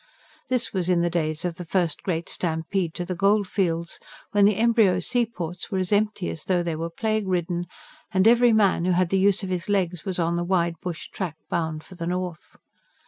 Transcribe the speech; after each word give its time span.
That 0.49 0.71
was 0.73 0.89
in 0.89 1.01
the 1.01 1.11
days 1.11 1.45
of 1.45 1.57
the 1.57 1.63
first 1.63 2.01
great 2.01 2.27
stampede 2.27 2.95
to 2.95 3.05
the 3.05 3.13
goldfields, 3.13 3.99
when 4.31 4.45
the 4.45 4.57
embryo 4.57 4.97
seaports 4.97 5.69
were 5.69 5.77
as 5.77 5.93
empty 5.93 6.27
as 6.31 6.45
though 6.45 6.63
they 6.63 6.75
were 6.75 6.89
plague 6.89 7.27
ridden, 7.27 7.67
and 8.11 8.27
every 8.27 8.51
man 8.51 8.85
who 8.85 8.93
had 8.93 9.09
the 9.09 9.19
use 9.19 9.43
of 9.43 9.51
his 9.51 9.69
legs 9.69 10.03
was 10.03 10.17
on 10.17 10.37
the 10.37 10.43
wide 10.43 10.79
bush 10.81 11.09
track, 11.11 11.35
bound 11.51 11.83
for 11.83 11.93
the 11.93 12.07
north. 12.07 12.57